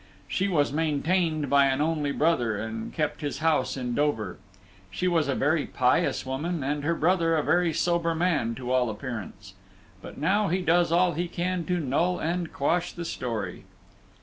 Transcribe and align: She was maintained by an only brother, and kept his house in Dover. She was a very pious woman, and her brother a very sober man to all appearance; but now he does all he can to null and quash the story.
She 0.27 0.47
was 0.47 0.73
maintained 0.73 1.47
by 1.47 1.65
an 1.67 1.79
only 1.79 2.11
brother, 2.11 2.57
and 2.57 2.91
kept 2.91 3.21
his 3.21 3.37
house 3.37 3.77
in 3.77 3.93
Dover. 3.93 4.39
She 4.89 5.07
was 5.07 5.27
a 5.27 5.35
very 5.35 5.67
pious 5.67 6.25
woman, 6.25 6.63
and 6.63 6.83
her 6.83 6.95
brother 6.95 7.35
a 7.35 7.43
very 7.43 7.71
sober 7.71 8.15
man 8.15 8.55
to 8.55 8.71
all 8.71 8.89
appearance; 8.89 9.53
but 10.01 10.17
now 10.17 10.47
he 10.47 10.63
does 10.63 10.91
all 10.91 11.11
he 11.13 11.27
can 11.27 11.65
to 11.65 11.79
null 11.79 12.17
and 12.17 12.51
quash 12.51 12.91
the 12.93 13.05
story. 13.05 13.65